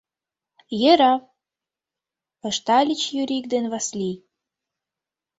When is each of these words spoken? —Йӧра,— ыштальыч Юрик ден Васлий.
—Йӧра,— 0.81 1.13
ыштальыч 2.49 3.01
Юрик 3.21 3.45
ден 3.53 3.65
Васлий. 3.71 4.17